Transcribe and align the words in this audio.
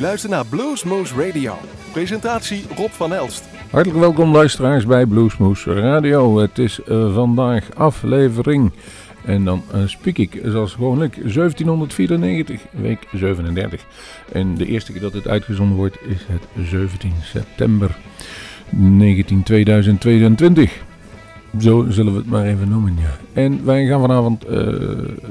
luistert 0.00 0.32
naar 0.32 0.46
Bluesmoose 0.46 1.26
Radio. 1.26 1.54
Presentatie 1.92 2.64
Rob 2.76 2.90
van 2.90 3.14
Elst. 3.14 3.44
Hartelijk 3.70 4.00
welkom 4.00 4.32
luisteraars 4.32 4.86
bij 4.86 5.06
Bluesmoose 5.06 5.72
Radio. 5.72 6.38
Het 6.38 6.58
is 6.58 6.80
uh, 6.88 7.14
vandaag 7.14 7.74
aflevering, 7.74 8.72
en 9.24 9.44
dan 9.44 9.62
uh, 9.74 9.80
speak 9.86 10.16
ik 10.18 10.40
zoals 10.44 10.72
gewoonlijk, 10.72 11.14
1794, 11.14 12.60
week 12.70 13.06
37. 13.12 13.84
En 14.32 14.54
de 14.54 14.66
eerste 14.66 14.92
keer 14.92 15.00
dat 15.00 15.12
het 15.12 15.28
uitgezonden 15.28 15.76
wordt 15.76 15.96
is 16.08 16.20
het 16.26 16.68
17 16.68 17.12
september 17.22 17.96
19, 18.68 19.42
2022. 19.42 20.82
Zo 21.58 21.86
zullen 21.88 22.12
we 22.12 22.18
het 22.18 22.28
maar 22.28 22.44
even 22.44 22.68
noemen, 22.68 22.96
ja. 23.00 23.42
En 23.42 23.64
wij 23.64 23.86
gaan 23.86 24.00
vanavond 24.00 24.48
uh, 24.48 24.56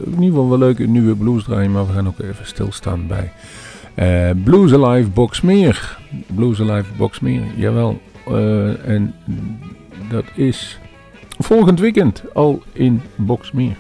in 0.06 0.12
ieder 0.12 0.26
geval 0.26 0.50
wel 0.50 0.58
leuke 0.58 0.88
nieuwe 0.88 1.16
blues 1.16 1.44
draaien, 1.44 1.72
maar 1.72 1.88
we 1.88 1.94
gaan 1.94 2.08
ook 2.08 2.20
even 2.20 2.46
stilstaan 2.46 3.08
bij 3.08 3.32
uh, 4.00 4.30
Blues 4.44 4.74
Alive 4.74 5.10
Boxmeer. 5.10 5.98
Blues 6.28 6.62
Alive 6.62 6.94
Boxmeer, 6.98 7.42
jawel. 7.56 8.02
Uh, 8.30 8.88
en 8.88 9.16
dat 10.10 10.26
is 10.36 10.80
volgend 11.38 11.80
weekend 11.80 12.24
al 12.34 12.64
in 12.74 13.02
Boxmeer. 13.16 13.76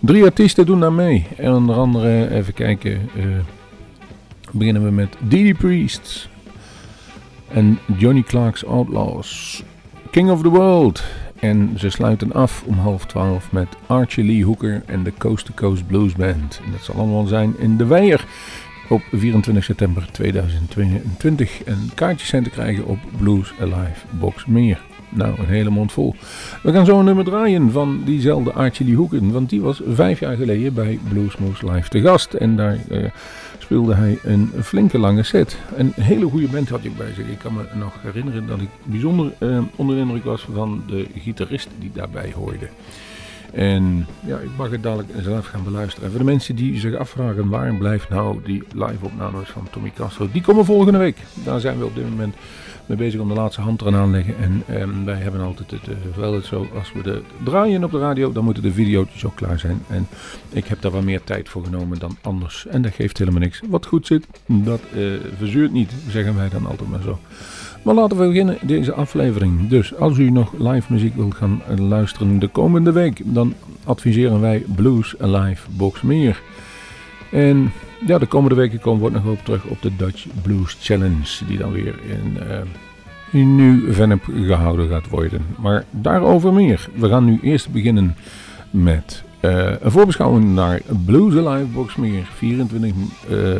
Drie 0.00 0.24
artiesten 0.24 0.66
doen 0.66 0.80
daar 0.80 0.92
mee. 0.92 1.26
En 1.36 1.52
onder 1.52 1.76
andere, 1.76 2.34
even 2.34 2.54
kijken, 2.54 2.92
uh, 3.16 3.24
beginnen 4.52 4.84
we 4.84 4.90
met 4.90 5.16
Dee 5.20 5.54
Priests 5.54 6.28
en 7.48 7.78
Johnny 7.96 8.22
Clark's 8.22 8.64
Outlaws. 8.64 9.62
King 10.10 10.30
of 10.30 10.42
the 10.42 10.48
World. 10.48 11.02
En 11.40 11.74
ze 11.78 11.90
sluiten 11.90 12.32
af 12.32 12.62
om 12.66 12.78
half 12.78 13.06
twaalf 13.06 13.52
met 13.52 13.68
Archie 13.86 14.24
Lee 14.24 14.44
Hooker 14.44 14.82
en 14.86 15.02
de 15.02 15.12
Coast 15.18 15.46
to 15.46 15.52
Coast 15.54 15.86
Blues 15.86 16.12
Band. 16.12 16.60
En 16.64 16.72
dat 16.72 16.80
zal 16.80 16.94
allemaal 16.94 17.26
zijn 17.26 17.54
in 17.58 17.76
de 17.76 17.86
Weijer 17.86 18.24
op 18.90 19.02
24 19.12 19.64
september 19.64 20.08
2022. 20.12 21.62
En 21.62 21.90
kaartjes 21.94 22.28
zijn 22.28 22.42
te 22.42 22.50
krijgen 22.50 22.86
op 22.86 22.98
Blues 23.18 23.52
Alive 23.60 24.06
Box 24.10 24.46
Meer. 24.46 24.80
Nou, 25.08 25.38
een 25.38 25.46
hele 25.46 25.70
mond 25.70 25.92
vol. 25.92 26.14
We 26.62 26.72
gaan 26.72 26.86
zo 26.86 26.98
een 26.98 27.04
nummer 27.04 27.24
draaien 27.24 27.72
van 27.72 28.02
diezelfde 28.04 28.52
Archie 28.52 28.86
Lee 28.86 28.96
Hooker. 28.96 29.32
Want 29.32 29.50
die 29.50 29.60
was 29.60 29.82
vijf 29.88 30.20
jaar 30.20 30.36
geleden 30.36 30.74
bij 30.74 30.98
Bluesmoose 31.08 31.70
Live 31.70 31.88
te 31.88 32.00
gast. 32.00 32.34
En 32.34 32.56
daar 32.56 32.78
uh, 32.90 33.04
speelde 33.58 33.94
hij 33.94 34.18
een 34.22 34.50
flinke 34.62 34.98
lange 34.98 35.22
set. 35.22 35.58
Een 35.76 35.92
hele 35.96 36.28
goede 36.28 36.48
band 36.48 36.68
had 36.68 36.84
ik 36.84 36.96
bij 36.96 37.12
zich. 37.14 37.26
Ik 37.26 37.38
kan 37.38 37.54
me 37.54 37.62
nog 37.74 37.94
herinneren 38.02 38.46
dat 38.46 38.60
ik 38.60 38.68
bijzonder 38.84 39.32
uh, 39.38 39.58
onder 39.76 39.94
de 39.94 40.00
indruk 40.02 40.24
was 40.24 40.46
van 40.52 40.82
de 40.86 41.06
gitarist 41.14 41.68
die 41.78 41.90
daarbij 41.94 42.32
hoorde. 42.36 42.68
En 43.52 44.06
ja, 44.26 44.38
ik 44.38 44.50
mag 44.56 44.70
het 44.70 44.82
dadelijk 44.82 45.08
zelf 45.22 45.46
gaan 45.46 45.64
beluisteren. 45.64 46.04
En 46.04 46.10
voor 46.10 46.20
de 46.20 46.30
mensen 46.30 46.56
die 46.56 46.78
zich 46.78 46.94
afvragen 46.94 47.48
waar 47.48 47.74
blijft 47.74 48.08
nou 48.08 48.38
die 48.44 48.62
live 48.72 49.04
opnames 49.04 49.48
van 49.48 49.66
Tommy 49.70 49.92
Castro, 49.96 50.28
die 50.32 50.42
komen 50.42 50.64
volgende 50.64 50.98
week. 50.98 51.16
Daar 51.44 51.60
zijn 51.60 51.78
we 51.78 51.84
op 51.84 51.94
dit 51.94 52.10
moment 52.10 52.34
bezig 52.96 53.20
om 53.20 53.28
de 53.28 53.34
laatste 53.34 53.60
hand 53.60 53.80
eraan 53.80 53.94
aanleggen. 53.94 54.34
En 54.38 54.80
um, 54.80 55.04
wij 55.04 55.18
hebben 55.18 55.40
altijd 55.40 55.70
het, 55.70 55.88
uh, 55.88 55.94
wel 56.16 56.34
het 56.34 56.44
zo, 56.44 56.66
als 56.78 56.92
we 56.92 57.02
de 57.02 57.22
draaien 57.44 57.84
op 57.84 57.90
de 57.90 57.98
radio, 57.98 58.32
dan 58.32 58.44
moeten 58.44 58.62
de 58.62 58.72
video's 58.72 59.24
ook 59.24 59.36
klaar 59.36 59.58
zijn. 59.58 59.82
En 59.88 60.06
ik 60.50 60.66
heb 60.66 60.80
daar 60.80 60.90
wat 60.90 61.02
meer 61.02 61.24
tijd 61.24 61.48
voor 61.48 61.64
genomen 61.64 61.98
dan 61.98 62.16
anders. 62.20 62.66
En 62.66 62.82
dat 62.82 62.94
geeft 62.94 63.18
helemaal 63.18 63.40
niks. 63.40 63.60
Wat 63.68 63.86
goed 63.86 64.06
zit, 64.06 64.26
dat 64.46 64.80
uh, 64.94 65.12
verzuurt 65.36 65.72
niet, 65.72 65.92
zeggen 66.08 66.36
wij 66.36 66.48
dan 66.48 66.66
altijd 66.66 66.90
maar 66.90 67.02
zo. 67.02 67.18
Maar 67.82 67.94
laten 67.94 68.18
we 68.18 68.26
beginnen 68.26 68.58
deze 68.62 68.92
aflevering. 68.92 69.68
Dus 69.68 69.94
als 69.96 70.18
u 70.18 70.30
nog 70.30 70.52
live 70.58 70.92
muziek 70.92 71.14
wilt 71.14 71.34
gaan 71.34 71.62
luisteren 71.78 72.38
de 72.38 72.48
komende 72.48 72.92
week, 72.92 73.20
dan 73.24 73.54
adviseren 73.84 74.40
wij 74.40 74.64
Blues 74.74 75.18
Alive 75.18 75.70
Box 75.70 76.00
Meer. 76.02 76.42
En 77.30 77.72
ja, 78.06 78.18
de 78.18 78.26
komende 78.26 78.54
weken 78.54 78.80
komen 78.80 79.04
we 79.04 79.10
nog 79.10 79.26
op 79.26 79.44
terug 79.44 79.64
op 79.64 79.82
de 79.82 79.96
Dutch 79.96 80.26
Blues 80.42 80.76
Challenge, 80.80 81.44
die 81.46 81.58
dan 81.58 81.72
weer 81.72 81.94
in, 82.08 82.36
uh, 82.42 82.60
in 83.32 83.56
Nieuw-Vennep 83.56 84.22
gehouden 84.24 84.88
gaat 84.88 85.08
worden. 85.08 85.46
Maar 85.58 85.84
daarover 85.90 86.52
meer. 86.52 86.88
We 86.94 87.08
gaan 87.08 87.24
nu 87.24 87.38
eerst 87.42 87.72
beginnen 87.72 88.16
met 88.70 89.22
uh, 89.40 89.80
een 89.80 89.90
voorbeschouwing 89.90 90.54
naar 90.54 90.80
Blues 91.04 91.46
Alive 91.46 91.66
Boxmeer, 91.66 92.24
24 92.34 92.92
uh, 93.30 93.58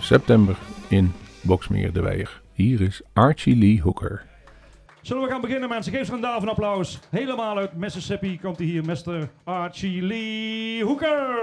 september 0.00 0.56
in 0.88 1.12
Boxmeer 1.40 1.92
de 1.92 2.00
Weijer. 2.00 2.40
Hier 2.52 2.80
is 2.80 3.02
Archie 3.12 3.56
Lee 3.56 3.80
Hooker. 3.82 4.22
Zullen 5.00 5.22
we 5.22 5.30
gaan 5.30 5.40
beginnen 5.40 5.68
mensen? 5.68 5.92
Geef 5.92 6.06
ze 6.06 6.12
een 6.12 6.24
applaus. 6.24 6.98
Helemaal 7.10 7.56
uit 7.56 7.76
Mississippi 7.76 8.40
komt 8.40 8.58
hij 8.58 8.66
hier, 8.66 8.84
Mr. 8.84 9.28
Archie 9.44 10.02
Lee 10.02 10.84
Hooker. 10.84 11.38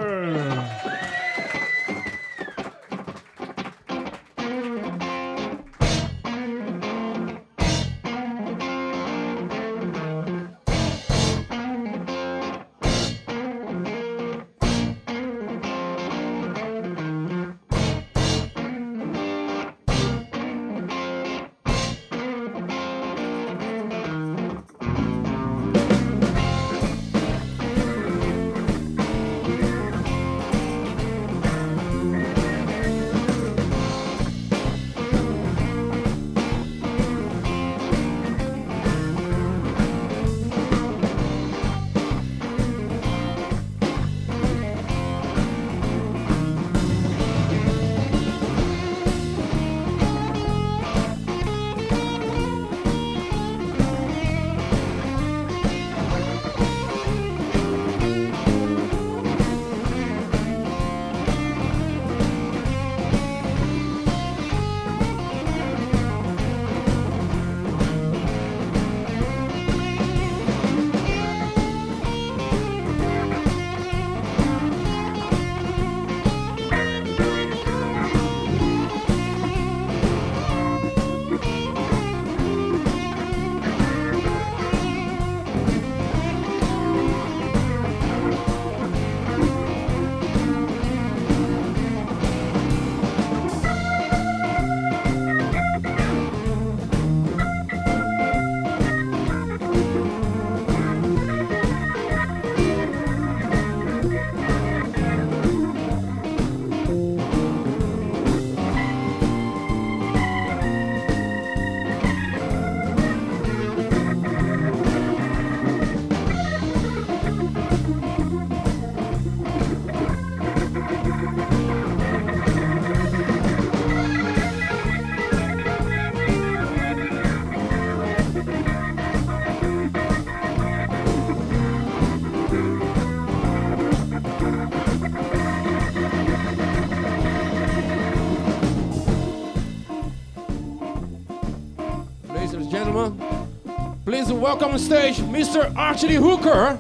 Welcome 144.48 144.72
on 144.72 144.80
stage 144.80 145.18
Mr. 145.18 145.76
Archie 145.76 146.16
Hooker. 146.16 146.80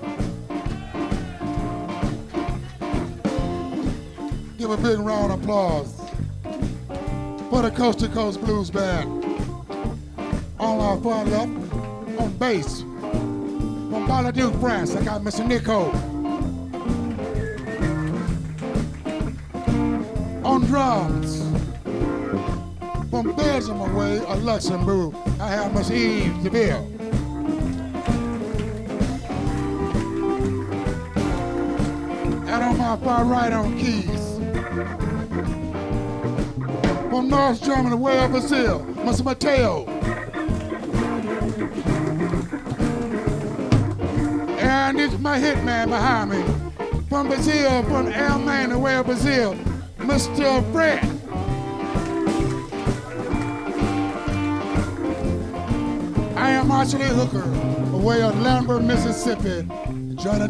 Give 4.57 4.71
a 4.71 4.77
big 4.77 4.97
round 4.99 5.33
of 5.33 5.43
applause. 5.43 5.93
for 7.49 7.61
the 7.61 7.71
Coast 7.71 7.99
to 7.99 8.07
Coast 8.07 8.39
Blues 8.39 8.71
Band. 8.71 9.21
On 10.61 10.79
our 10.79 10.97
far 11.01 11.25
left, 11.25 11.51
on 12.17 12.37
bass, 12.39 12.83
from 12.83 14.07
Bar-le-Duc, 14.07 14.57
France, 14.61 14.95
I 14.95 15.03
got 15.03 15.21
Mr. 15.21 15.45
Nico. 15.45 15.91
On 20.45 20.61
drums, 20.67 21.41
from 23.09 23.35
Belgium 23.35 23.81
away, 23.81 24.21
or 24.21 24.37
Luxembourg, 24.37 25.13
I 25.41 25.49
have 25.49 25.73
Miss 25.73 25.91
Eve 25.91 26.33
DeVille. 26.43 26.96
On 32.87 33.03
my 33.03 33.21
right 33.21 33.51
on 33.51 33.77
keys, 33.77 34.37
from 37.09 37.27
North 37.27 37.61
Germany, 37.61 37.97
up 38.17 38.31
Brazil, 38.31 38.79
Mr. 38.99 39.25
Mateo. 39.25 39.85
And 44.59 44.97
it's 45.01 45.17
my 45.19 45.37
hitman 45.37 45.89
behind 45.89 46.29
me, 46.31 46.41
from 47.09 47.27
Brazil, 47.27 47.83
from 47.83 48.07
Almana, 48.07 48.79
way 48.79 48.95
up 48.95 49.07
Brazil, 49.07 49.55
Mr. 49.97 50.71
Fred. 50.71 51.03
I 56.37 56.51
am 56.51 56.71
Archie 56.71 56.99
Hooker, 56.99 57.43
away 57.93 58.21
of 58.21 58.39
Lambert, 58.39 58.81
Mississippi, 58.83 59.67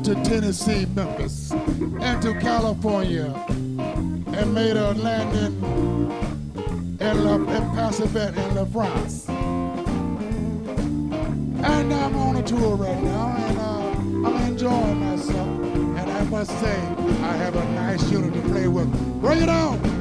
to 0.03 0.13
Tennessee, 0.23 0.85
Memphis, 0.93 1.36
and 2.01 2.21
to 2.21 2.33
California, 2.39 3.33
and 3.47 4.53
made 4.53 4.75
a 4.75 4.93
landing 4.93 5.61
in, 6.99 7.23
La, 7.23 7.35
in 7.35 7.75
Pasadena, 7.75 8.41
in 8.47 8.55
La 8.55 8.65
France. 8.65 9.27
And 11.59 11.93
I'm 11.93 12.15
on 12.15 12.37
a 12.37 12.43
tour 12.43 12.75
right 12.75 13.01
now, 13.03 13.35
and 13.37 13.57
uh, 13.59 14.27
I'm 14.27 14.47
enjoying 14.47 14.99
myself. 14.99 15.47
And 15.47 16.09
I 16.09 16.23
must 16.23 16.51
say, 16.59 16.77
I 17.23 17.35
have 17.37 17.55
a 17.55 17.65
nice 17.71 18.09
unit 18.11 18.33
to 18.33 18.41
play 18.49 18.67
with. 18.67 18.91
Bring 19.21 19.41
it 19.41 19.49
on! 19.49 19.96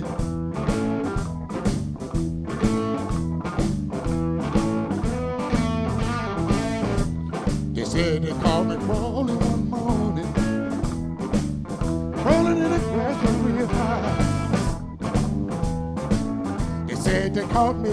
My. 0.00 0.08
They 7.74 7.84
said 7.84 8.22
they 8.22 8.32
called 8.40 8.68
me 8.68 8.76
crawling 8.76 9.38
one 9.40 9.70
morning, 9.70 10.32
crawling 12.22 12.58
in 12.58 12.70
the 12.70 12.78
grass 12.78 13.24
real 13.42 13.66
high. 13.66 14.16
They 16.86 16.94
said 16.94 17.34
they 17.34 17.46
caught 17.48 17.76
me 17.78 17.90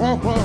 Oh. 0.00 0.16
womp. 0.22 0.37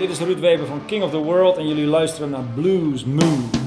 Dit 0.00 0.10
is 0.10 0.20
Ruud 0.20 0.40
Weber 0.40 0.66
van 0.66 0.80
King 0.86 1.02
of 1.02 1.10
the 1.10 1.18
World 1.18 1.56
en 1.56 1.68
jullie 1.68 1.86
luisteren 1.86 2.30
naar 2.30 2.44
Blues 2.54 3.04
Moose. 3.04 3.59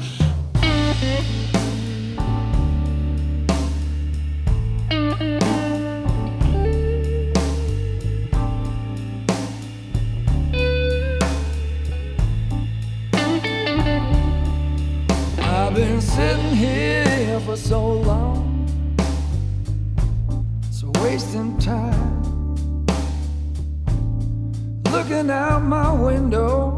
Looking 25.23 25.39
out 25.39 25.63
my 25.63 25.93
window, 25.93 26.75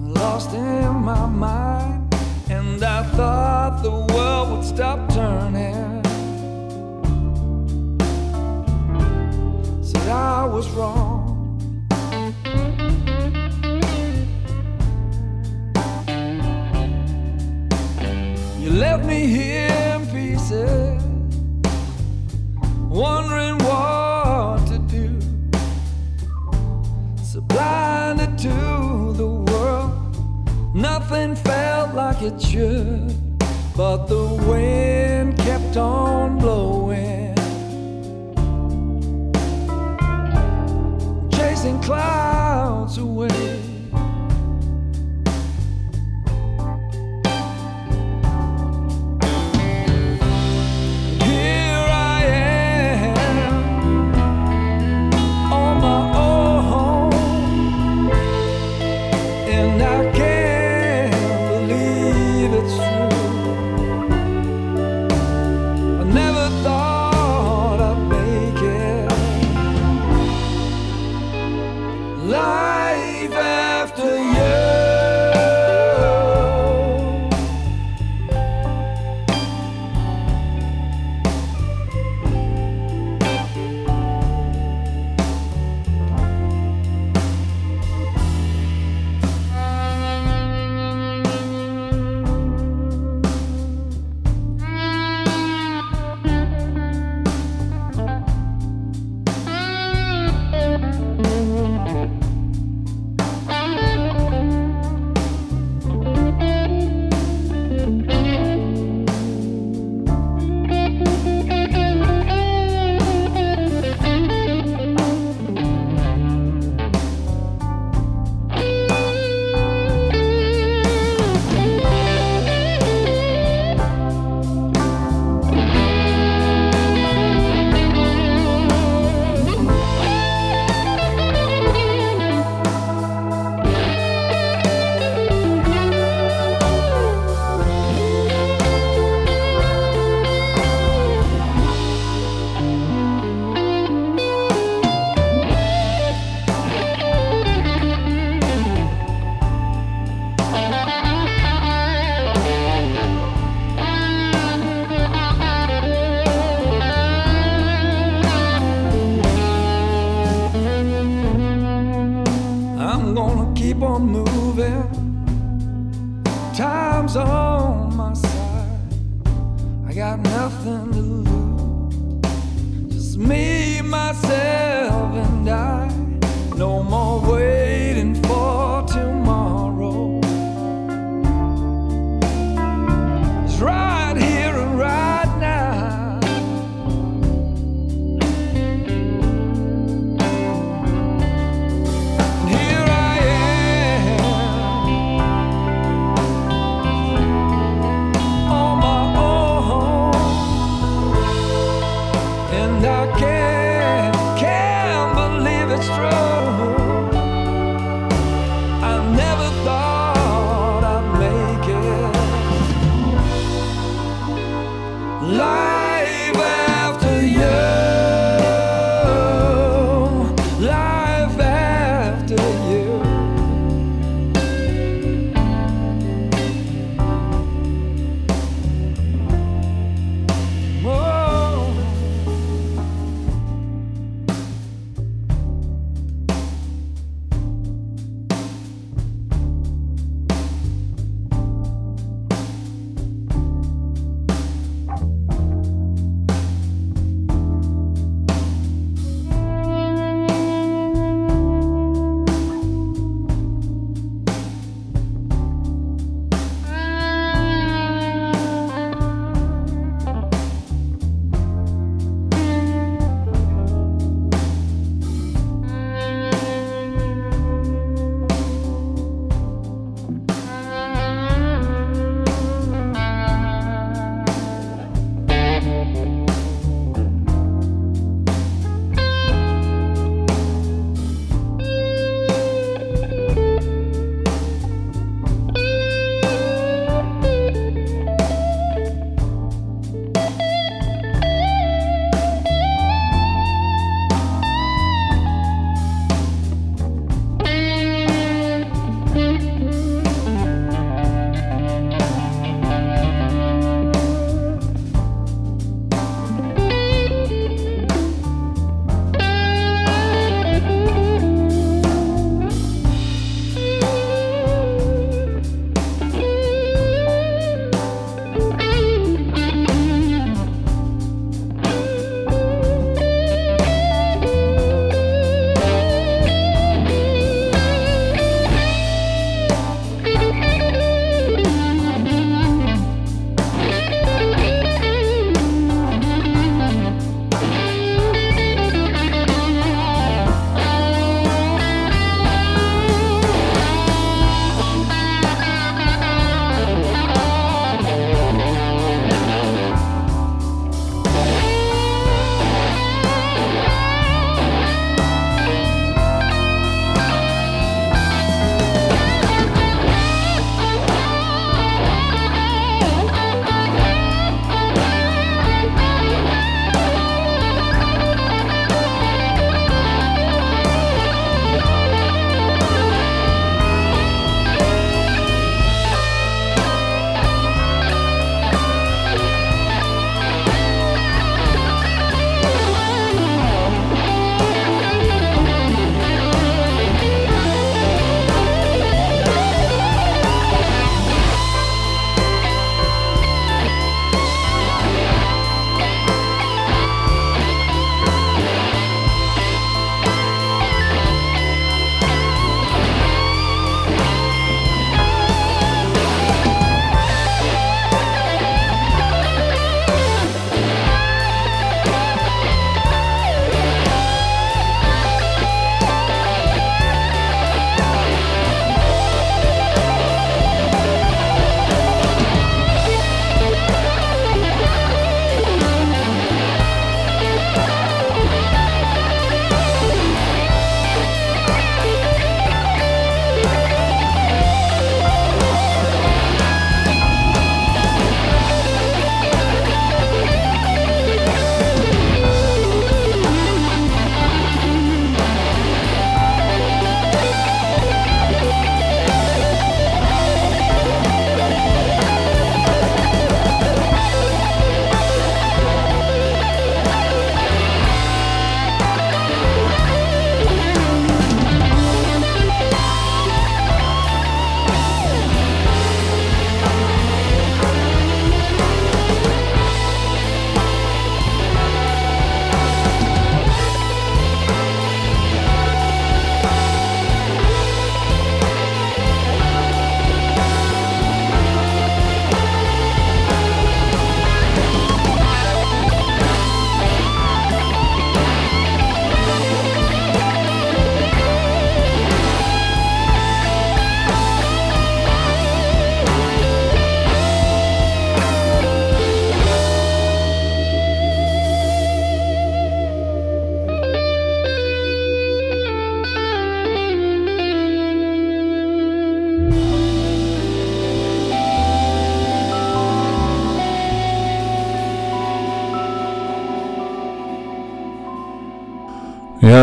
lost 0.00 0.54
in 0.54 0.94
my 0.94 1.26
mind, 1.26 2.14
and 2.48 2.82
I 2.82 3.02
thought 3.16 3.82
the 3.82 3.90
world 3.90 4.50
would 4.50 4.64
stop 4.64 5.06
turning. 5.12 6.02
Said 9.84 10.08
I 10.08 10.46
was 10.46 10.66
wrong. 10.70 11.60
You 18.58 18.70
left 18.70 19.04
me 19.04 19.26
here 19.26 19.68
in 19.96 20.06
pieces, 20.06 21.02
wondering 22.88 23.63
nothing 31.14 31.36
felt 31.36 31.94
like 31.94 32.22
it 32.22 32.40
should. 32.40 33.14
But 33.76 34.06
the 34.06 34.26
wind 34.48 35.38
kept 35.38 35.76
on 35.76 36.38
blowing, 36.38 37.34
chasing 41.30 41.80
clouds 41.82 42.98
away. 42.98 43.33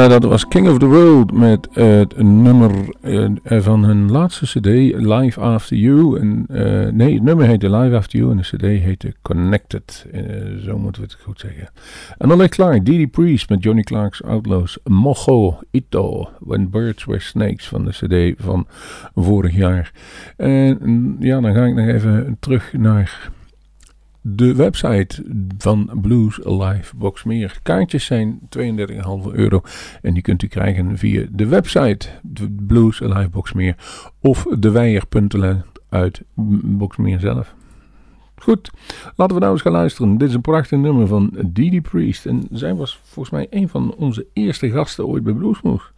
Ja, 0.02 0.08
dat 0.08 0.24
was 0.24 0.48
King 0.48 0.68
of 0.70 0.78
the 0.78 0.86
World 0.86 1.32
met 1.32 1.68
het 1.72 2.18
nummer 2.24 2.72
eh, 3.02 3.60
van 3.60 3.84
hun 3.84 4.12
laatste 4.12 4.46
CD, 4.46 4.66
Live 4.96 5.40
After 5.40 5.78
You. 5.78 6.20
En, 6.20 6.46
eh, 6.50 6.92
nee, 6.92 7.14
het 7.14 7.24
nummer 7.24 7.48
heette 7.48 7.70
Live 7.70 7.96
After 7.96 8.20
You 8.20 8.32
en 8.32 8.38
de 8.38 8.44
CD 8.44 8.62
heette 8.62 9.14
Connected. 9.22 10.06
Eh, 10.12 10.22
zo 10.66 10.78
moeten 10.78 11.02
we 11.02 11.08
het 11.08 11.18
goed 11.24 11.40
zeggen. 11.40 11.70
En 12.18 12.30
dan 12.30 12.38
ligt 12.38 12.56
klaar 12.56 12.84
Didi 12.84 13.08
Priest 13.08 13.50
met 13.50 13.64
Johnny 13.64 13.82
Clark's 13.82 14.24
Outlaws. 14.24 14.78
Mojo 14.84 15.60
Ito, 15.72 16.30
When 16.40 16.70
Birds 16.70 17.06
Were 17.06 17.20
Snakes 17.20 17.68
van 17.68 17.86
de 17.86 17.92
CD 17.92 18.42
van 18.44 18.68
vorig 19.16 19.56
jaar. 19.56 19.92
En 20.38 21.16
ja, 21.20 21.42
dan 21.42 21.54
ga 21.54 21.66
ik 21.66 21.76
nog 21.76 21.88
even 21.88 22.38
terug 22.40 22.74
naar 22.74 23.32
de 24.22 24.56
website 24.56 25.24
van 25.58 25.90
Blues 26.02 26.40
Live 26.44 26.96
Boxmeer. 26.96 27.60
Kaartjes 27.64 28.06
zijn 28.06 28.40
32,5 28.58 29.32
euro 29.32 29.62
en 30.02 30.14
die 30.14 30.24
kunt 30.24 30.44
u 30.44 30.48
krijgen 30.48 30.98
via 30.98 31.26
de 31.32 31.48
website 31.48 32.08
Blues 32.68 33.00
Live 33.00 33.30
Boxmeer 33.30 33.76
of 34.20 34.46
de 34.60 34.72
weier.nl 34.72 35.62
uit 35.90 36.22
Boxmeer 36.64 37.20
zelf. 37.20 37.54
Goed, 38.36 38.72
laten 39.16 39.36
we 39.36 39.42
nou 39.42 39.54
eens 39.54 39.62
gaan 39.62 39.72
luisteren. 39.72 40.18
Dit 40.18 40.30
is 40.30 40.34
een 40.34 40.42
prachtig 40.42 40.80
nummer 40.80 41.08
van 41.08 41.34
Didi 41.46 41.82
Priest. 41.82 42.26
En 42.26 42.48
zij 42.52 42.76
was 42.76 43.00
volgens 43.04 43.36
mij 43.36 43.48
een 43.50 43.70
van 43.70 43.96
onze 43.96 44.26
eerste 44.34 44.72
gasten 44.72 45.08
ooit 45.08 45.24
bij 45.24 45.34
Bluesmoes. 45.34 45.92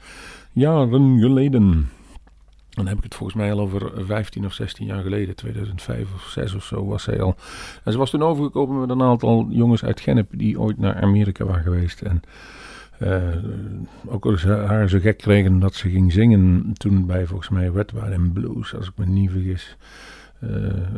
Jaren 0.52 1.20
geleden. 1.20 1.90
Dan 2.74 2.88
heb 2.88 2.98
ik 2.98 3.04
het 3.04 3.16
volgens 3.16 3.38
mij 3.38 3.52
al 3.52 3.60
over 3.60 3.92
15 4.06 4.46
of 4.46 4.54
16 4.54 4.86
jaar 4.86 5.04
geleden, 5.04 5.36
2005 5.36 6.14
of 6.14 6.28
6 6.30 6.54
of 6.54 6.64
zo 6.64 6.86
was 6.86 7.04
zij 7.04 7.22
al. 7.22 7.36
En 7.84 7.92
ze 7.92 7.98
was 7.98 8.10
toen 8.10 8.24
overgekomen 8.24 8.80
met 8.80 8.90
een 8.90 9.02
aantal 9.02 9.48
jongens 9.50 9.84
uit 9.84 10.00
Gennep 10.00 10.30
die 10.32 10.60
ooit 10.60 10.78
naar 10.78 11.02
Amerika 11.02 11.46
waren 11.46 11.64
geweest. 11.64 12.02
En 12.02 12.22
uh, 13.02 13.22
ook 14.06 14.26
als 14.26 14.42
ze 14.42 14.52
haar 14.52 14.90
zo 14.90 15.00
gek 15.00 15.18
kregen 15.18 15.60
dat 15.60 15.76
ze 15.76 15.90
ging 15.90 16.12
zingen 16.12 16.74
toen 16.74 17.06
bij 17.06 17.26
volgens 17.26 17.50
mij 17.50 17.68
Red 17.68 17.92
Wine 17.92 18.16
and 18.16 18.34
Blues, 18.34 18.76
als 18.76 18.88
ik 18.88 18.94
me 18.96 19.06
niet 19.06 19.32
vergis. 19.32 19.78
Uh, 20.44 20.50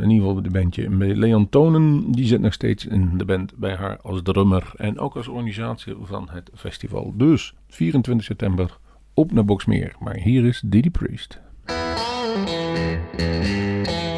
in 0.01 0.09
ieder 0.09 0.27
geval 0.27 0.41
de 0.41 0.49
bandje. 0.49 0.89
Leon 1.15 1.49
Tonen, 1.49 2.11
die 2.11 2.25
zit 2.25 2.41
nog 2.41 2.53
steeds 2.53 2.85
in 2.85 3.17
de 3.17 3.25
band 3.25 3.55
bij 3.55 3.75
haar 3.75 3.99
als 4.01 4.21
drummer 4.21 4.71
en 4.77 4.99
ook 4.99 5.15
als 5.15 5.27
organisatie 5.27 5.95
van 6.01 6.27
het 6.31 6.49
festival. 6.55 7.13
Dus 7.17 7.53
24 7.67 8.25
september 8.25 8.77
op 9.13 9.31
naar 9.31 9.45
Boxmeer. 9.45 9.95
Maar 9.99 10.15
hier 10.15 10.45
is 10.45 10.61
Didi 10.65 10.91
Priest. 10.91 11.43
Thank 11.67 12.49
you. 13.89 14.14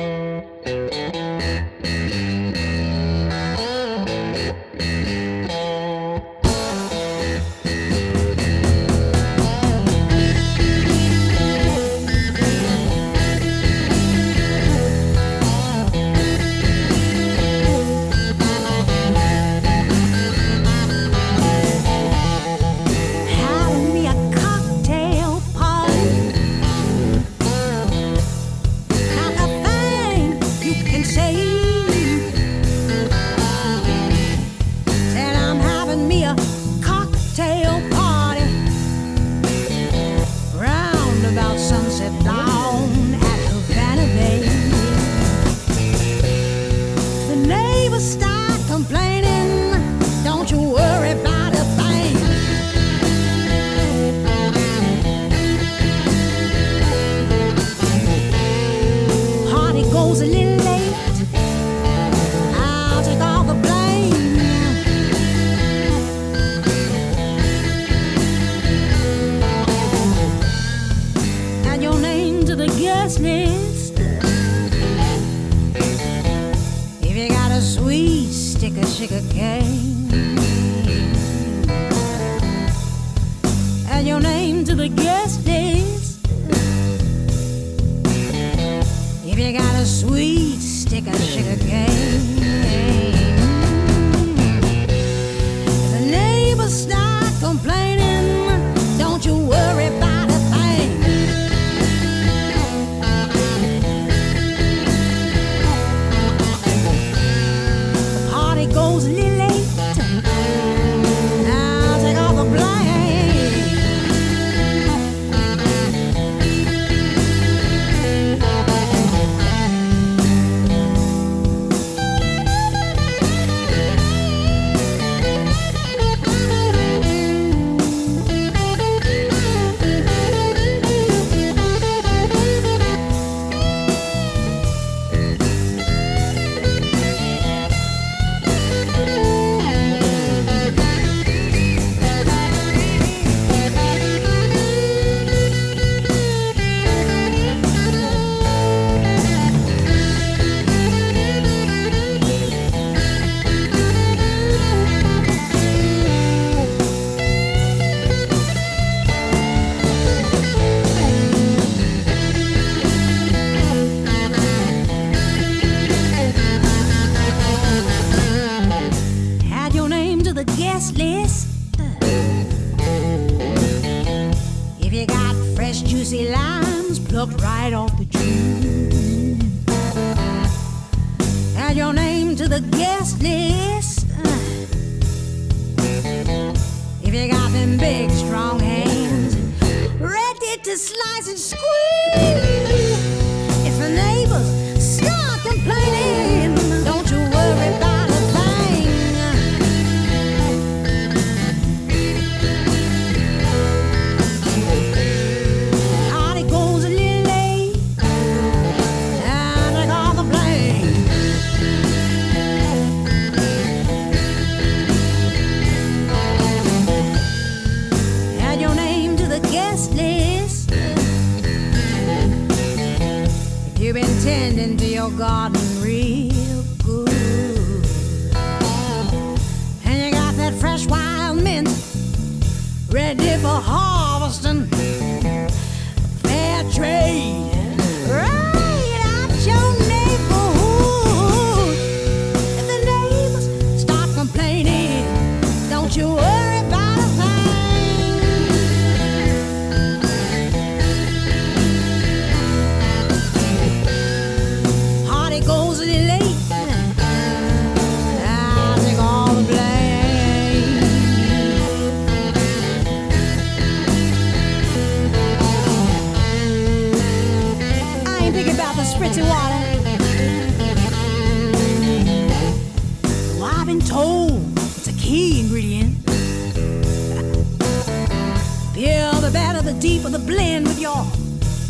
blend 280.20 280.68
with 280.68 280.80
your 280.80 281.06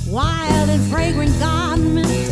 wild 0.08 0.70
and 0.70 0.84
fragrant 0.92 1.38
garment. 1.40 2.27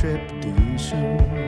trip. 0.00 1.39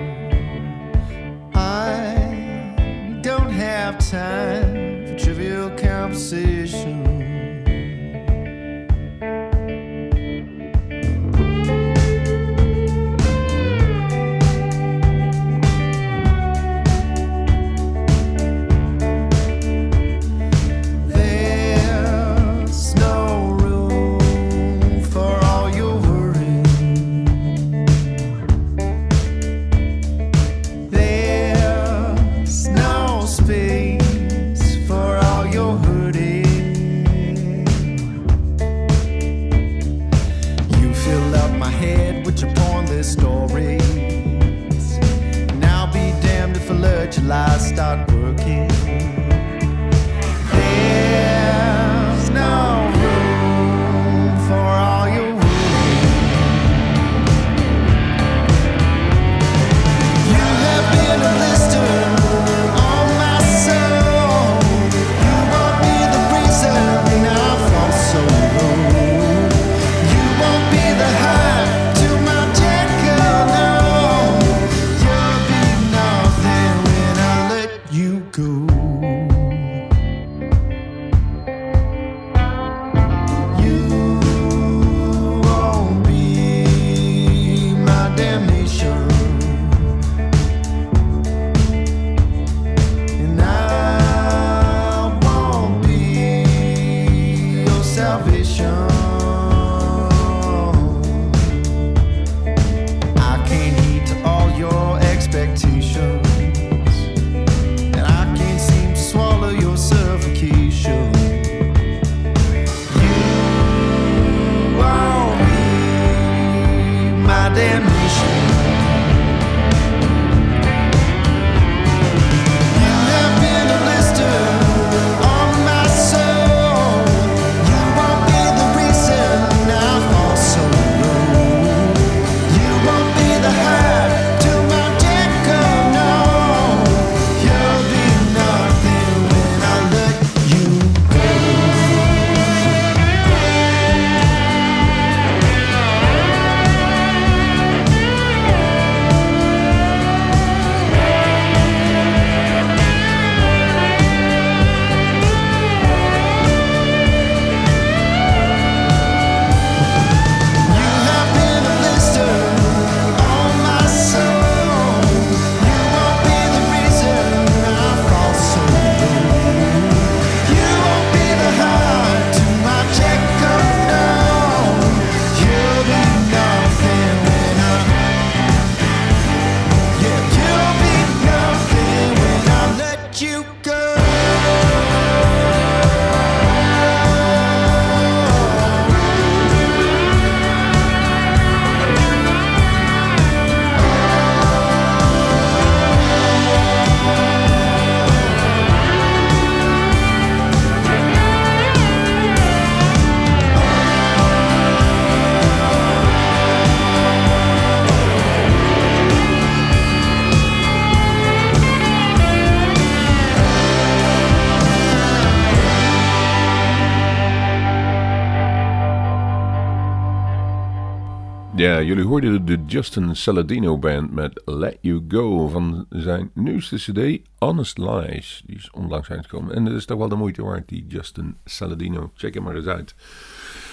Jullie 221.80 222.04
hoorden 222.04 222.44
de 222.44 222.58
Justin 222.66 223.16
Saladino 223.16 223.78
Band 223.78 224.12
met 224.12 224.42
Let 224.44 224.78
You 224.80 225.04
Go 225.08 225.48
van 225.48 225.86
zijn 225.90 226.30
nieuwste 226.34 226.76
cd 226.76 227.20
Honest 227.38 227.78
Lies. 227.78 228.42
Die 228.46 228.56
is 228.56 228.70
onlangs 228.70 229.10
uitgekomen. 229.10 229.54
En 229.54 229.64
dat 229.64 229.74
is 229.74 229.84
toch 229.84 229.98
wel 229.98 230.08
de 230.08 230.16
moeite 230.16 230.42
waard, 230.42 230.68
die 230.68 230.86
Justin 230.88 231.36
Saladino. 231.44 232.10
Check 232.14 232.34
hem 232.34 232.42
maar 232.42 232.56
eens 232.56 232.66
uit. 232.66 232.94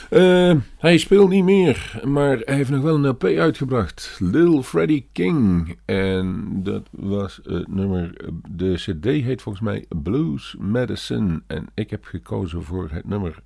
Eh, 0.10 0.56
hij 0.78 0.98
speelt 0.98 1.30
niet 1.30 1.44
meer, 1.44 2.02
maar 2.04 2.38
hij 2.38 2.56
heeft 2.56 2.70
nog 2.70 2.82
wel 2.82 2.96
een 2.96 3.08
LP 3.08 3.24
uitgebracht. 3.24 4.18
Little 4.20 4.64
Freddie 4.64 5.10
King. 5.12 5.78
En 5.86 6.50
dat 6.64 6.88
was 6.92 7.40
het 7.44 7.68
nummer. 7.68 8.14
De 8.50 8.74
CD 8.74 9.06
heet 9.06 9.42
volgens 9.42 9.64
mij 9.64 9.86
Blues 10.04 10.56
Medicine. 10.60 11.42
En 11.48 11.68
ik 11.74 11.90
heb 11.90 12.06
gekozen 12.06 12.64
voor 12.64 12.90
het 12.92 13.08
nummer 13.08 13.40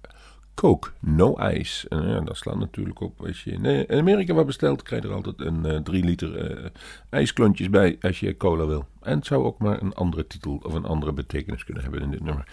Coke, 0.56 0.89
no 0.99 1.38
ice. 1.39 1.88
Ja, 1.89 2.20
dat 2.20 2.38
slaat 2.38 2.58
natuurlijk 2.58 3.01
op. 3.01 3.22
Als 3.26 3.43
je 3.43 3.51
in 3.51 3.66
eh, 3.66 3.97
Amerika 3.97 4.34
wat 4.34 4.45
bestelt, 4.45 4.82
krijg 4.82 5.01
je 5.01 5.08
er 5.08 5.14
altijd 5.16 5.41
een 5.41 5.66
eh 5.66 5.78
3 5.78 6.04
liter 6.04 6.38
eh, 6.38 6.70
ijsklontjes 7.10 7.70
bij 7.70 7.97
als 8.01 8.20
je 8.20 8.38
cola 8.38 8.66
wil. 8.66 8.86
En 9.01 9.18
het 9.18 9.26
zou 9.26 9.43
ook 9.43 9.60
maar 9.60 9.82
een 9.82 9.93
andere 9.93 10.28
titel 10.28 10.60
of 10.64 10.74
een 10.74 10.86
andere 10.86 11.14
betekenis 11.14 11.64
kunnen 11.64 11.84
hebben 11.84 12.01
in 12.01 12.12
dit 12.12 12.24
nummer. 12.24 12.47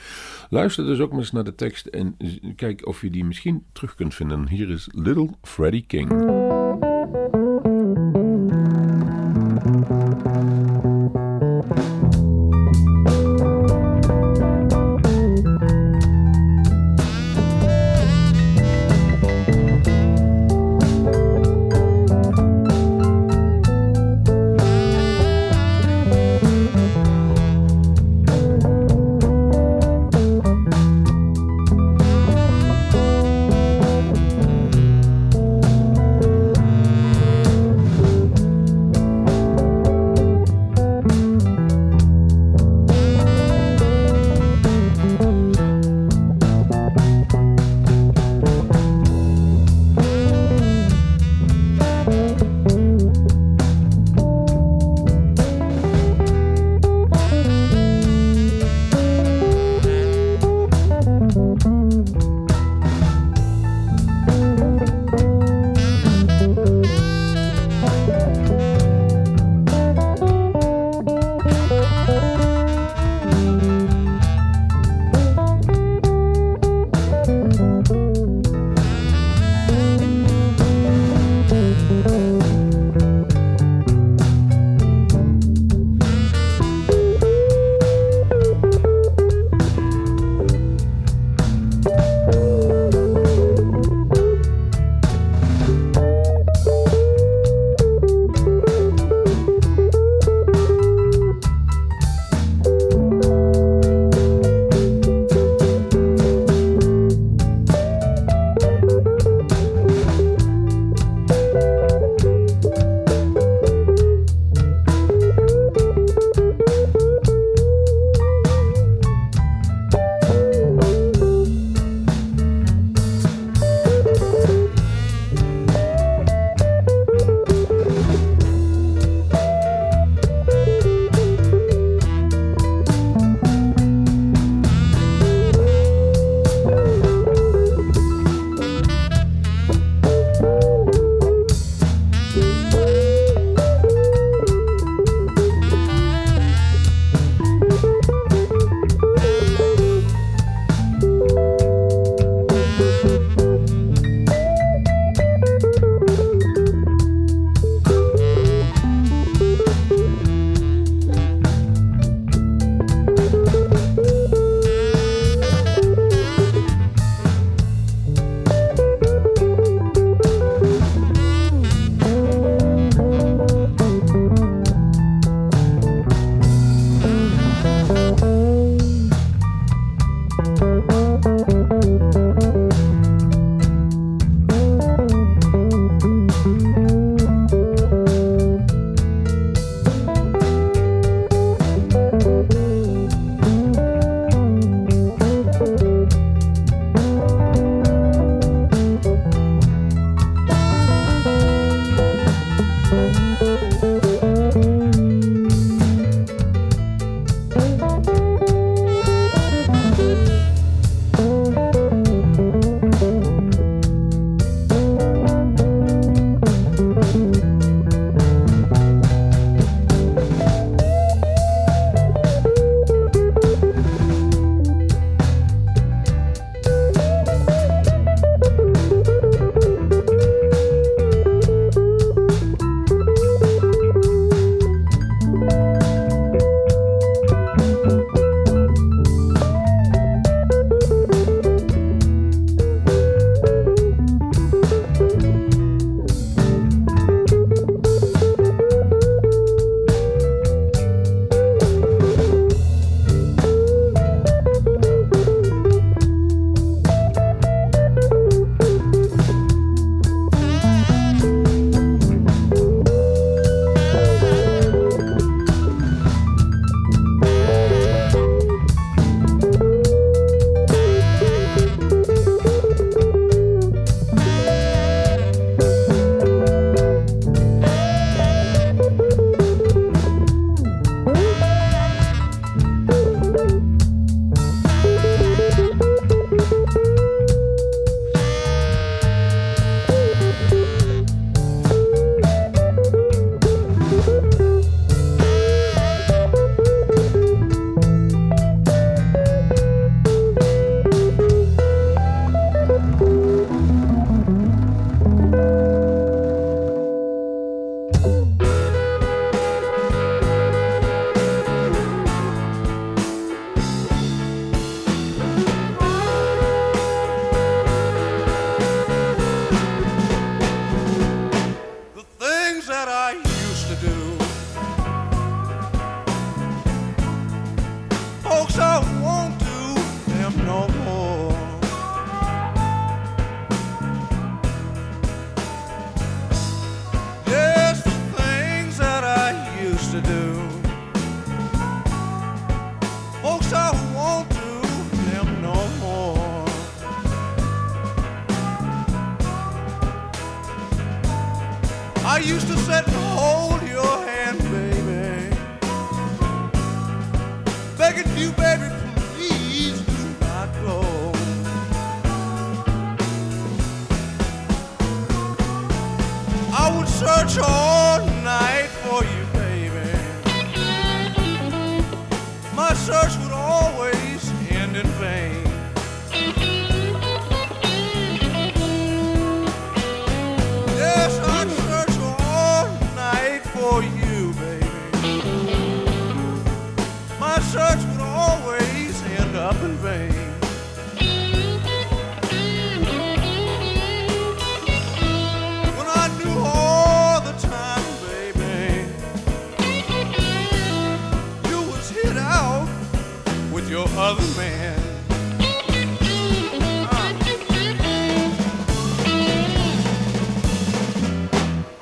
Luister 0.51 0.85
dus 0.85 1.01
ook 1.01 1.11
maar 1.11 1.19
eens 1.19 1.33
naar 1.33 1.45
de 1.45 1.55
tekst 1.55 1.87
en 1.87 2.17
kijk 2.57 2.87
of 2.87 3.01
je 3.01 3.11
die 3.11 3.25
misschien 3.25 3.65
terug 3.73 3.95
kunt 3.95 4.15
vinden. 4.15 4.49
Hier 4.49 4.71
is 4.71 4.89
Little 4.93 5.29
Freddie 5.43 5.85
King. 5.87 6.90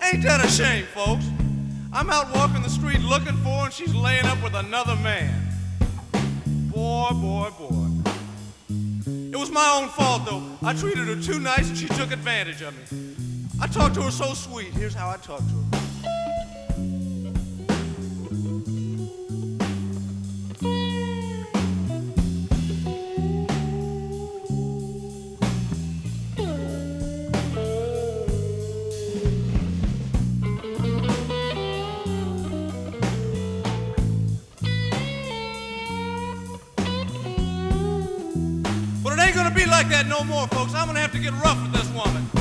Ain't 0.03 0.23
that 0.23 0.45
a 0.45 0.49
shame, 0.49 0.85
folks? 0.87 1.27
I'm 1.93 2.11
out 2.11 2.35
walking 2.35 2.63
the 2.63 2.69
street 2.69 3.01
looking 3.01 3.37
for 3.39 3.51
her 3.51 3.65
and 3.67 3.73
she's 3.73 3.95
laying 3.95 4.25
up 4.27 4.43
with 4.43 4.55
another 4.55 4.97
man. 4.97 5.33
Boy, 6.73 7.11
boy, 7.13 7.51
boy. 7.59 7.87
It 9.33 9.37
was 9.37 9.51
my 9.51 9.81
own 9.81 9.89
fault, 9.91 10.25
though. 10.27 10.43
I 10.63 10.75
treated 10.75 11.07
her 11.07 11.21
too 11.21 11.39
nice 11.39 11.69
and 11.69 11.77
she 11.79 11.87
took 11.89 12.11
advantage 12.11 12.63
of 12.63 12.75
me. 12.75 13.15
I 13.61 13.67
talked 13.67 13.95
to 13.97 14.03
her 14.03 14.11
so 14.11 14.35
sweet. 14.35 14.69
Here's 14.69 14.95
how 14.95 15.09
I 15.11 15.17
talked 15.17 15.49
to 15.49 15.55
her. 15.55 15.68
No 40.19 40.25
more, 40.25 40.49
folks. 40.49 40.75
I'm 40.75 40.87
gonna 40.87 41.01
have 41.01 41.13
to 41.13 41.19
get 41.19 41.33
rough 41.45 41.61
with 41.63 41.73
this 41.73 41.89
woman. 41.93 42.38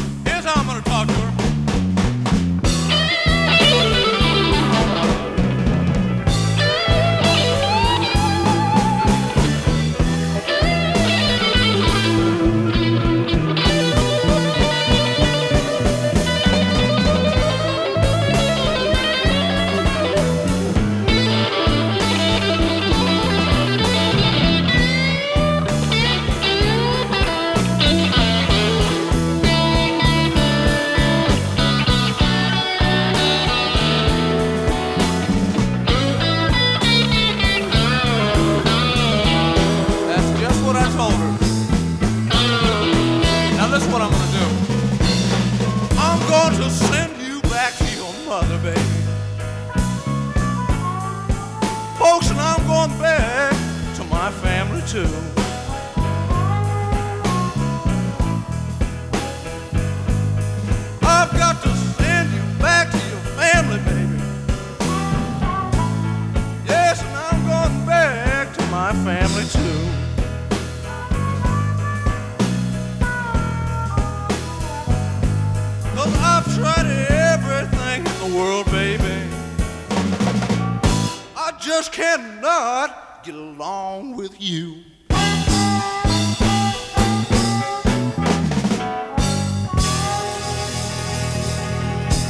Along 83.30 84.16
with 84.16 84.36
you. 84.38 84.76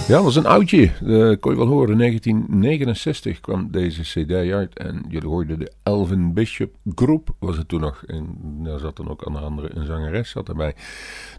Ja, 0.08 0.14
dat 0.14 0.24
was 0.24 0.36
een 0.36 0.46
oudje. 0.46 0.92
Dat 1.02 1.40
kon 1.40 1.52
je 1.52 1.58
wel 1.58 1.68
horen. 1.68 1.98
1969 1.98 3.40
kwam 3.40 3.72
deze 3.72 4.02
cd 4.02 4.32
uit. 4.32 4.78
En 4.78 5.06
jullie 5.10 5.30
hoorden 5.30 5.60
de 5.60 5.72
Elvin 5.84 6.34
Bishop 6.34 6.76
Groep 6.96 7.30
was 7.40 7.58
het 7.58 7.68
toen 7.68 7.82
nog. 7.82 8.04
En 8.06 8.38
daar 8.64 8.80
zat 8.80 8.96
dan 8.96 9.10
ook 9.10 9.26
onder 9.26 9.42
andere 9.42 9.76
een 9.76 9.86
zangeres 9.86 10.30
zat 10.30 10.50
erbij. 10.50 10.76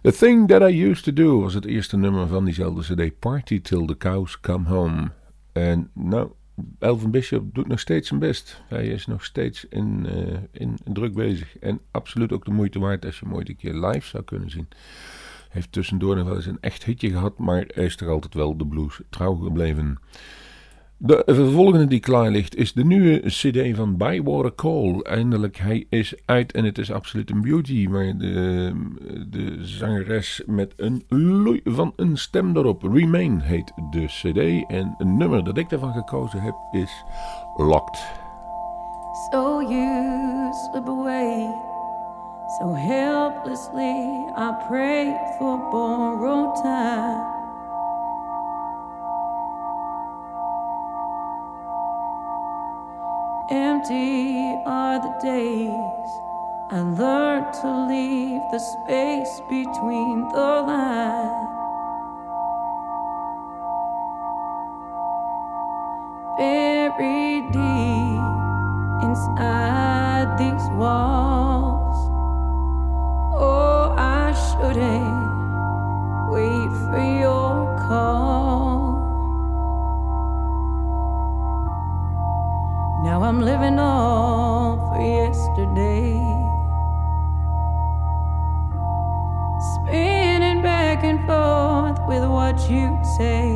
The 0.03 0.13
Thing 0.13 0.49
That 0.49 0.71
I 0.71 0.85
Used 0.85 1.05
To 1.05 1.13
Do 1.13 1.41
was 1.41 1.55
het 1.55 1.65
eerste 1.65 1.97
nummer 1.97 2.27
van 2.27 2.45
diezelfde 2.45 2.95
cd. 2.95 3.19
Party 3.19 3.61
Till 3.61 3.85
The 3.85 3.97
Cows 3.97 4.41
Come 4.41 4.69
Home. 4.69 5.11
En 5.53 5.91
nou, 5.95 6.31
Elvin 6.79 7.11
Bishop 7.11 7.55
doet 7.55 7.69
nog 7.69 7.81
steeds 7.81 8.09
zijn 8.09 8.21
best. 8.21 8.63
Hij 8.69 8.87
is 8.87 9.07
nog 9.07 9.25
steeds 9.25 9.65
in, 9.65 10.07
eh, 10.07 10.39
in, 10.53 10.79
druk 10.85 11.15
bezig. 11.15 11.59
En 11.59 11.81
absoluut 11.91 12.33
ook 12.33 12.45
de 12.45 12.51
moeite 12.51 12.79
waard 12.79 13.05
als 13.05 13.19
je 13.19 13.25
hem 13.25 13.35
ooit 13.35 13.49
een 13.49 13.57
keer 13.57 13.75
live 13.75 14.09
zou 14.09 14.25
kunnen 14.25 14.51
zien. 14.51 14.69
Heeft 15.49 15.73
tussendoor 15.73 16.17
nog 16.17 16.27
wel 16.27 16.37
eens 16.37 16.47
een 16.47 16.61
echt 16.61 16.85
hitje 16.85 17.11
gehad, 17.11 17.39
maar 17.39 17.71
is 17.75 17.97
toch 17.97 18.09
altijd 18.09 18.35
wel 18.35 18.57
de 18.57 18.67
blues 18.67 19.01
trouw 19.11 19.35
gebleven. 19.35 19.99
De 21.01 21.51
volgende 21.53 21.87
die 21.87 22.01
klaar 22.01 22.31
ligt 22.31 22.57
is 22.57 22.73
de 22.73 22.85
nieuwe 22.85 23.21
CD 23.21 23.77
van 23.77 23.97
Bywater 23.97 24.55
Cole. 24.55 25.05
Eindelijk, 25.05 25.57
hij 25.57 25.87
is 25.89 26.15
uit 26.25 26.53
en 26.53 26.65
het 26.65 26.79
is 26.79 26.93
absoluut 26.93 27.31
een 27.31 27.41
beauty. 27.41 27.87
Maar 27.91 28.17
de, 28.19 28.73
de 29.31 29.57
zangeres 29.61 30.43
met 30.47 30.73
een 30.77 31.05
loei 31.09 31.61
van 31.65 31.93
een 31.97 32.17
stem 32.17 32.57
erop. 32.57 32.83
Remain 32.83 33.41
heet 33.41 33.73
de 33.91 34.05
CD. 34.05 34.71
En 34.71 34.95
een 34.99 35.17
nummer 35.17 35.45
dat 35.45 35.59
ik 35.59 35.69
daarvan 35.69 35.93
gekozen 35.93 36.41
heb 36.41 36.55
is 36.71 37.05
Locked. 37.57 37.99
So 39.31 39.63
you 39.63 40.53
slip 40.53 40.89
away 40.89 41.55
so 42.59 42.73
helplessly. 42.73 44.27
I 44.37 44.65
pray 44.69 45.15
for 45.39 45.59
borrowed 45.71 46.57
time. 46.63 47.38
Empty 53.51 54.61
are 54.67 55.01
the 55.01 55.19
days. 55.23 56.11
I 56.71 56.83
learned 56.83 57.51
to 57.63 57.87
leave 57.89 58.43
the 58.53 58.59
space 58.59 59.41
between 59.49 60.29
the 60.29 60.51
lines. 60.69 61.49
Buried 66.37 67.51
deep 67.51 68.21
inside 69.03 70.37
these 70.37 70.69
walls. 70.77 71.97
Oh, 73.33 73.95
I 73.97 74.35
shouldn't 74.45 75.25
wait 76.31 76.71
for 76.91 77.01
your. 77.21 77.48
living 83.59 83.79
off 83.81 85.01
yesterday. 85.01 86.15
Spinning 89.75 90.63
back 90.63 91.03
and 91.03 91.19
forth 91.27 91.99
with 92.07 92.23
what 92.23 92.57
you'd 92.71 93.05
say. 93.17 93.49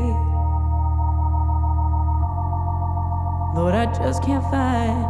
Lord, 3.55 3.74
I 3.74 3.86
just 3.96 4.24
can't 4.24 4.44
find 4.50 5.07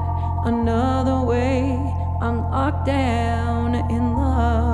another 0.47 1.23
way. 1.23 1.73
I'm 2.21 2.51
locked 2.51 2.85
down 2.85 3.75
in 3.75 4.15
love. 4.15 4.72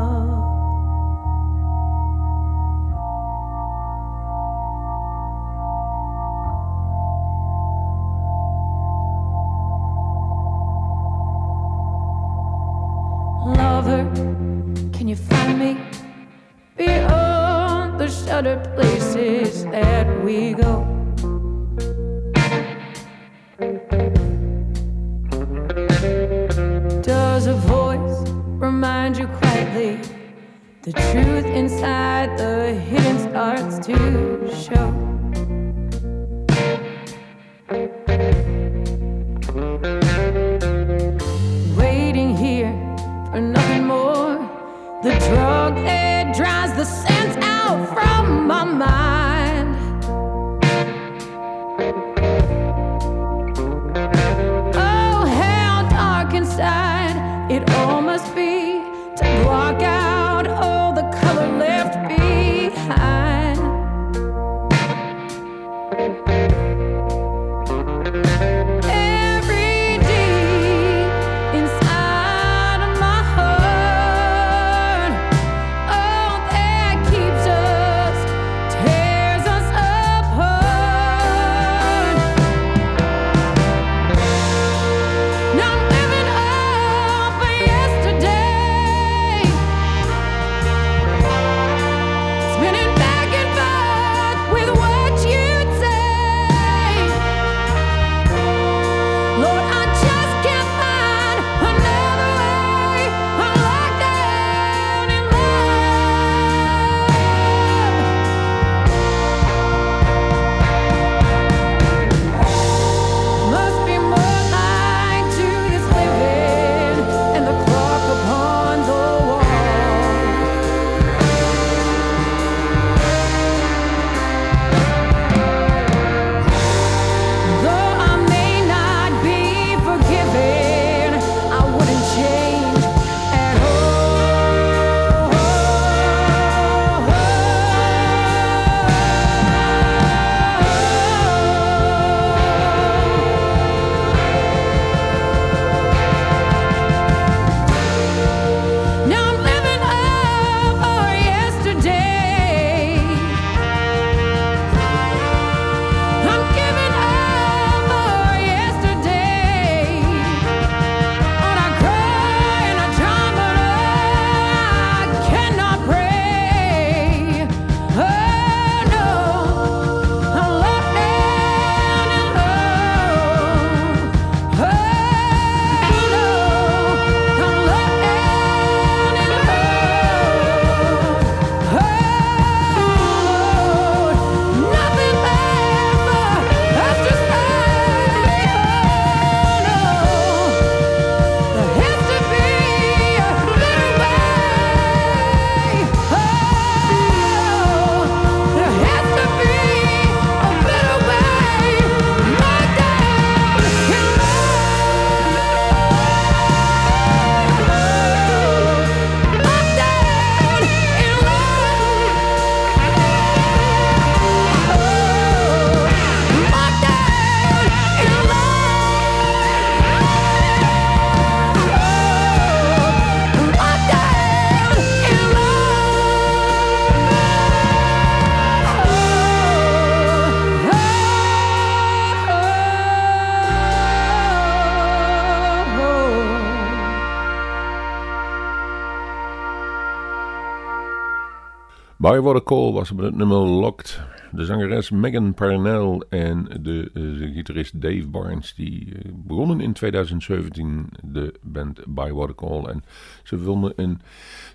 Bywater 242.08 242.42
Call 242.42 242.72
was 242.72 242.92
met 242.92 243.04
het 243.04 243.16
nummer 243.16 243.36
Locked. 243.36 244.00
De 244.32 244.44
zangeres 244.44 244.90
Megan 244.90 245.34
Parnell 245.34 246.02
en 246.08 246.44
de, 246.60 246.90
eh, 246.94 247.34
gitarist 247.34 247.80
Dave 247.80 248.06
Barnes 248.06 248.54
die 248.54 248.94
eh, 248.94 249.12
begonnen 249.14 249.60
in 249.60 249.72
2017 249.72 250.88
de 251.02 251.34
band 251.42 251.80
Bywater 251.86 252.34
Call 252.34 252.64
En 252.64 252.84
ze 253.22 253.38
vonden 253.38 253.72
een 253.76 254.00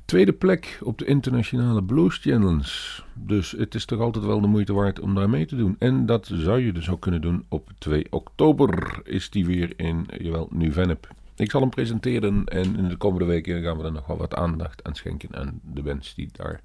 tweede 0.05 0.33
plek 0.33 0.79
op 0.83 0.97
de 0.97 1.05
internationale 1.05 1.83
blues 1.83 2.17
channels. 2.17 3.03
Dus 3.13 3.51
het 3.51 3.75
is 3.75 3.85
toch 3.85 3.99
altijd 3.99 4.25
wel 4.25 4.41
de 4.41 4.47
moeite 4.47 4.73
waard 4.73 4.99
om 4.99 5.15
daar 5.15 5.29
mee 5.29 5.45
te 5.45 5.55
doen. 5.55 5.75
En 5.79 6.05
dat 6.05 6.29
zou 6.33 6.59
je 6.59 6.73
dus 6.73 6.89
ook 6.89 7.01
kunnen 7.01 7.21
doen 7.21 7.45
op 7.49 7.69
2 7.77 8.05
oktober 8.09 9.01
is 9.03 9.29
die 9.29 9.45
weer 9.45 9.73
in, 9.75 10.05
jawel, 10.17 10.47
Nuvenep. 10.51 11.07
Ik 11.35 11.51
zal 11.51 11.61
hem 11.61 11.69
presenteren 11.69 12.45
en 12.45 12.77
in 12.77 12.89
de 12.89 12.95
komende 12.97 13.25
weken 13.25 13.63
gaan 13.63 13.77
we 13.77 13.83
er 13.83 13.91
nog 13.91 14.07
wel 14.07 14.17
wat 14.17 14.35
aandacht 14.35 14.83
aan 14.83 14.95
schenken 14.95 15.35
aan 15.35 15.59
de 15.63 15.81
bands 15.81 16.15
die 16.15 16.29
daar 16.31 16.61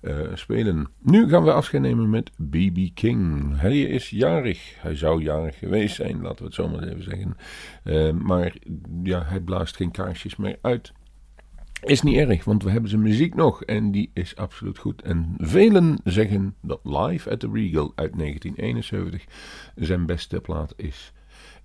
eh, 0.00 0.18
spelen. 0.34 0.88
Nu 0.98 1.28
gaan 1.28 1.44
we 1.44 1.52
afscheid 1.52 1.82
nemen 1.82 2.10
met 2.10 2.30
B.B. 2.50 2.94
King. 2.94 3.52
Hij 3.60 3.80
is 3.80 4.10
jarig. 4.10 4.74
Hij 4.78 4.94
zou 4.94 5.22
jarig 5.22 5.58
geweest 5.58 5.94
zijn, 5.94 6.20
laten 6.20 6.38
we 6.38 6.44
het 6.44 6.54
zo 6.54 6.68
maar 6.68 6.82
even 6.82 7.02
zeggen. 7.02 7.36
Eh, 7.84 8.10
maar 8.10 8.56
ja, 9.02 9.22
hij 9.24 9.40
blaast 9.40 9.76
geen 9.76 9.90
kaarsjes 9.90 10.36
meer 10.36 10.58
uit. 10.62 10.92
Is 11.82 12.02
niet 12.02 12.16
erg, 12.16 12.44
want 12.44 12.62
we 12.62 12.70
hebben 12.70 12.90
zijn 12.90 13.02
muziek 13.02 13.34
nog 13.34 13.64
en 13.64 13.90
die 13.90 14.10
is 14.14 14.36
absoluut 14.36 14.78
goed. 14.78 15.02
En 15.02 15.34
velen 15.36 16.00
zeggen 16.04 16.54
dat 16.62 16.80
Live 16.82 17.30
at 17.30 17.40
the 17.40 17.50
Regal 17.52 17.92
uit 17.94 18.18
1971 18.18 19.24
zijn 19.74 20.06
beste 20.06 20.40
plaat 20.40 20.74
is. 20.76 21.12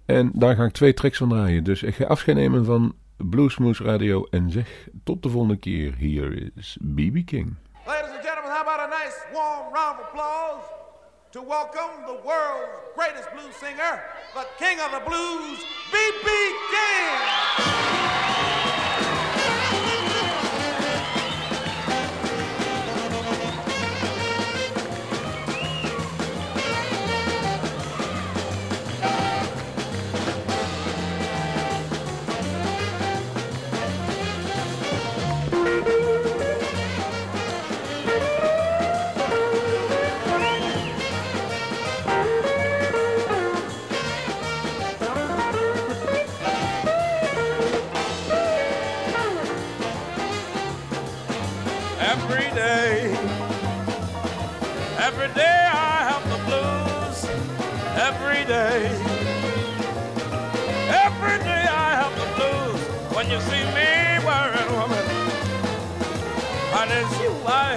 En 0.05 0.31
daar 0.33 0.55
ga 0.55 0.63
ik 0.63 0.71
twee 0.71 0.93
tracks 0.93 1.17
van 1.17 1.29
draaien. 1.29 1.63
Dus 1.63 1.83
ik 1.83 1.95
ga 1.95 2.05
afscheid 2.05 2.37
nemen 2.37 2.65
van 2.65 2.95
Bluesmoose 3.17 3.83
Radio 3.83 4.27
en 4.29 4.51
zeg 4.51 4.87
tot 5.03 5.23
de 5.23 5.29
volgende 5.29 5.57
keer. 5.57 5.95
Hier 5.95 6.51
is 6.55 6.77
B.B. 6.95 7.25
King. 7.25 7.55
About 8.63 8.87
a 8.87 8.89
nice 8.89 9.19
warm 9.33 9.73
round 9.73 9.99
of 9.99 10.05
applause 10.07 10.63
to 11.33 11.41
welcome 11.41 12.05
the 12.07 12.13
world's 12.25 12.71
greatest 12.95 13.29
blues 13.33 13.53
singer, 13.57 14.01
the 14.33 14.45
king 14.57 14.79
of 14.79 14.89
the 14.89 15.01
blues, 15.01 15.59
B.B. 15.91 16.29
King! 16.71 18.12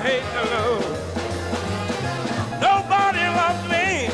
Hate 0.02 0.22
to 0.22 0.42
lose. 0.54 0.98
Nobody 2.60 3.24
loves 3.40 3.64
me. 3.72 4.08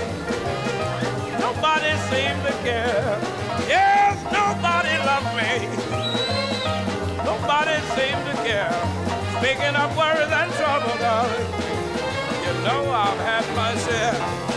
Nobody 1.41 1.93
seems 2.09 2.41
to 2.47 2.53
care. 2.63 3.19
Yes, 3.67 4.17
nobody 4.31 4.97
loves 5.11 5.31
me. 5.37 5.67
Nobody 7.25 7.77
seems 7.97 8.23
to 8.31 8.35
care. 8.47 8.73
Speaking 9.39 9.75
of 9.75 9.97
worries 9.97 10.31
and 10.31 10.53
trouble, 10.53 10.97
darling, 10.99 11.51
you 12.45 12.53
know 12.65 12.91
I've 12.91 13.19
had 13.19 13.45
my 13.57 13.77
share. 13.85 14.52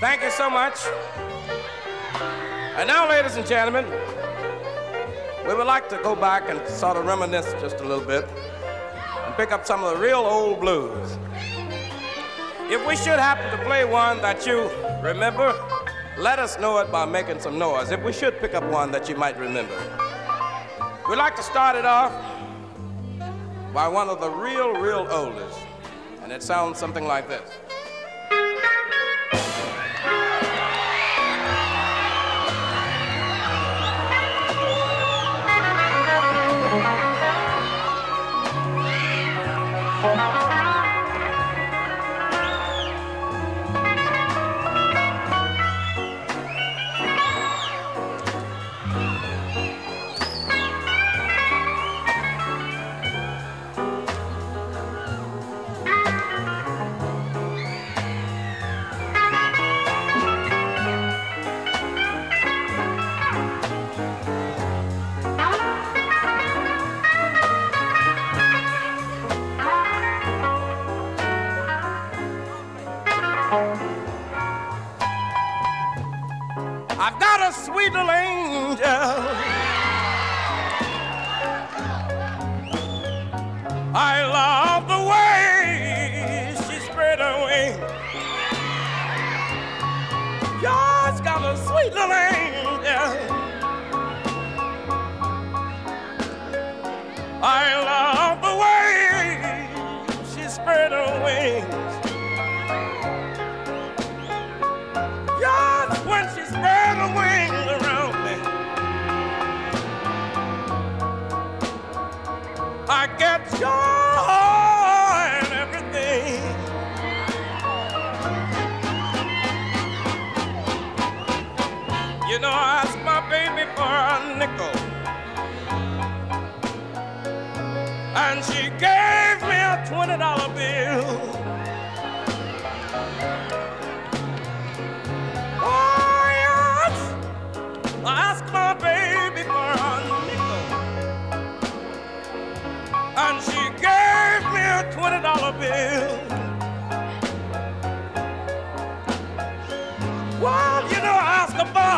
Thank 0.00 0.22
you 0.22 0.30
so 0.30 0.48
much. 0.48 0.78
And 2.76 2.86
now, 2.86 3.08
ladies 3.08 3.36
and 3.36 3.46
gentlemen, 3.46 3.84
we 5.46 5.54
would 5.54 5.66
like 5.66 5.88
to 5.88 5.98
go 6.02 6.14
back 6.14 6.48
and 6.48 6.66
sort 6.68 6.96
of 6.96 7.06
reminisce 7.06 7.52
just 7.60 7.80
a 7.80 7.84
little 7.84 8.04
bit 8.04 8.24
and 9.26 9.34
pick 9.34 9.52
up 9.52 9.66
some 9.66 9.82
of 9.82 9.94
the 9.94 10.02
real 10.02 10.20
old 10.20 10.60
blues. 10.60 11.18
If 12.70 12.86
we 12.86 12.94
should 12.94 13.18
happen 13.18 13.50
to 13.58 13.64
play 13.64 13.84
one 13.84 14.22
that 14.22 14.46
you 14.46 14.70
remember, 15.02 15.52
let 16.16 16.38
us 16.38 16.58
know 16.58 16.78
it 16.78 16.92
by 16.92 17.04
making 17.04 17.40
some 17.40 17.58
noise. 17.58 17.90
If 17.90 18.04
we 18.04 18.12
should 18.12 18.38
pick 18.40 18.54
up 18.54 18.64
one 18.64 18.92
that 18.92 19.08
you 19.08 19.16
might 19.16 19.36
remember, 19.38 19.76
we'd 21.08 21.16
like 21.16 21.34
to 21.36 21.42
start 21.42 21.74
it 21.76 21.84
off 21.84 22.12
by 23.74 23.88
one 23.88 24.08
of 24.08 24.20
the 24.20 24.30
real, 24.30 24.74
real 24.74 25.06
oldest. 25.10 25.58
And 26.22 26.30
it 26.30 26.42
sounds 26.42 26.78
something 26.78 27.04
like 27.04 27.28
this. 27.28 27.50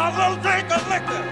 A 0.03 0.11
little 0.11 0.37
drink 0.43 0.69
of 0.69 0.89
liquor. 0.89 1.32